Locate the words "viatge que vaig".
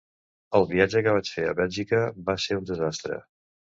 0.71-1.31